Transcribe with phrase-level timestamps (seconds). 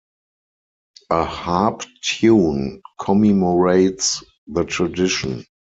[1.11, 5.45] A harp tune commemorates the tradition.